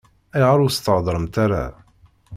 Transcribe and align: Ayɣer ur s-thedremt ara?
Ayɣer 0.35 0.59
ur 0.65 0.71
s-thedremt 0.71 1.35
ara? 1.45 1.65